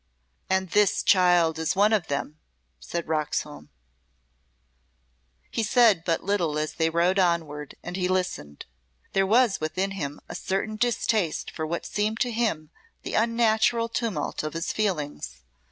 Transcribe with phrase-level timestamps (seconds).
[0.49, 2.39] "And this child is one of them!"
[2.79, 3.69] said Roxholm.
[5.51, 8.65] He said but little as they rode onward and he listened.
[9.13, 12.71] There was within him a certain distaste for what seemed to him
[13.03, 15.43] the unnatural tumult of his feelings.